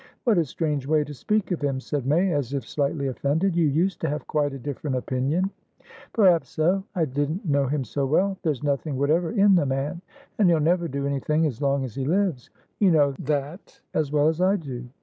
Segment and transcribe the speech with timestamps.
[0.23, 3.55] "What a strange way to speak of him!" said May, as if slightly offended.
[3.55, 5.51] "You used to have quite a different opinion."
[6.11, 6.83] "Perhaps so.
[6.95, 8.35] I didn't know him so well.
[8.41, 10.01] There's nothing whatever in the man,
[10.39, 12.49] and he'll never do anything as long as he lives.
[12.79, 14.87] You know that as well as I do."